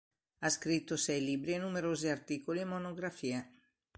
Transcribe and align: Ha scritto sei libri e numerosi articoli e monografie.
Ha 0.39 0.49
scritto 0.49 0.97
sei 0.97 1.23
libri 1.23 1.53
e 1.53 1.59
numerosi 1.59 2.07
articoli 2.07 2.61
e 2.61 2.65
monografie. 2.65 3.51